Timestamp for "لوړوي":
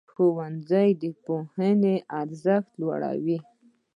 2.81-3.37